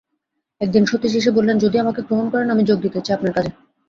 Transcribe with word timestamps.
একদিন 0.61 0.83
সতীশ 0.85 1.13
এসে 1.15 1.31
বললেন, 1.31 1.57
যদি 1.59 1.77
আমাকে 1.79 2.01
গ্রহণ 2.01 2.27
করেন 2.29 2.47
আমি 2.49 2.63
যোগ 2.63 2.77
দিতে 2.81 2.99
চাই 3.01 3.15
আপনার 3.15 3.35
কাজে। 3.35 3.51